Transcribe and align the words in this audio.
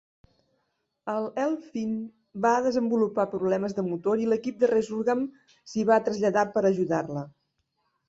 El 1.15 1.27
"Elphin" 1.43 1.91
va 2.47 2.55
desenvolupar 2.69 3.27
problemes 3.35 3.79
de 3.83 3.87
motor 3.93 4.27
i 4.27 4.29
l'equip 4.33 4.61
de 4.67 4.73
"Resurgam" 4.75 5.25
s'hi 5.55 5.89
va 5.95 6.03
traslladar 6.11 6.51
per 6.59 6.69
ajudar-la. 6.75 7.31